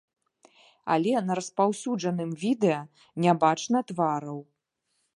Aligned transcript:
Але 0.95 1.13
на 1.27 1.33
распаўсюджаным 1.41 2.31
відэа 2.47 2.81
не 3.27 3.39
бачна 3.45 3.79
твараў. 3.93 4.37